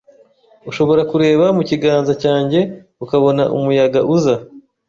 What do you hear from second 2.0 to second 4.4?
cyanjye ukabona umuyaga uza